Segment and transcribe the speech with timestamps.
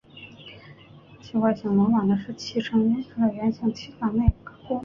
[1.21, 4.51] 其外形模仿的是汽车引擎的圆形汽缸内部。